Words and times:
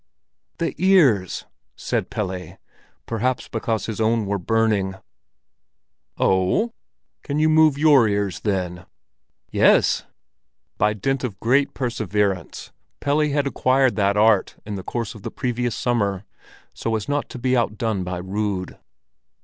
"The 0.57 0.73
ears!" 0.79 1.45
said 1.75 2.09
Pelle, 2.09 2.57
perhaps 3.05 3.47
because 3.47 3.85
his 3.85 4.01
own 4.01 4.25
were 4.25 4.39
burning. 4.39 4.95
"O 6.17 6.17
oh? 6.63 6.73
Can 7.21 7.37
you 7.37 7.47
move 7.47 7.77
your 7.77 8.07
ears, 8.07 8.39
then?" 8.39 8.87
"Yes." 9.51 10.05
By 10.79 10.93
dint 10.93 11.23
of 11.23 11.39
great 11.39 11.75
perseverance, 11.75 12.71
Pelle 12.99 13.27
had 13.29 13.45
acquired 13.45 13.95
that 13.97 14.17
art 14.17 14.55
in 14.65 14.73
the 14.73 14.81
course 14.81 15.13
of 15.13 15.21
the 15.21 15.29
previous 15.29 15.75
summer, 15.75 16.25
so 16.73 16.95
as 16.95 17.07
not 17.07 17.29
to 17.29 17.37
be 17.37 17.55
outdone 17.55 18.03
by 18.03 18.19
Rud. 18.21 18.79